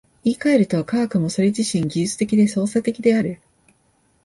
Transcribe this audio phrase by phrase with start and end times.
[0.23, 3.39] 言い換えると、科学もそれ自身技術的で操作的である。